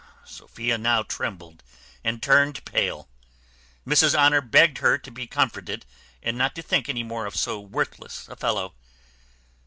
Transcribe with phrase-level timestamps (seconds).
[0.25, 1.61] Sophia now trembled
[2.03, 3.07] and turned pale.
[3.85, 5.85] Mrs Honour begged her to be comforted,
[6.23, 8.73] and not to think any more of so worthless a fellow.